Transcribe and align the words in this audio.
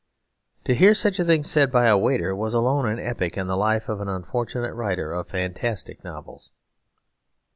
To 0.63 0.73
hear 0.73 0.95
such 0.95 1.19
a 1.19 1.23
thing 1.23 1.43
said 1.43 1.71
by 1.71 1.87
the 1.87 1.95
waiter 1.95 2.35
was 2.35 2.55
alone 2.55 2.87
an 2.87 2.97
epoch 2.97 3.37
in 3.37 3.45
the 3.45 3.55
life 3.55 3.87
of 3.87 4.01
an 4.01 4.09
unfortunate 4.09 4.73
writer 4.73 5.13
of 5.13 5.27
fantastic 5.27 6.03
novels. 6.03 6.49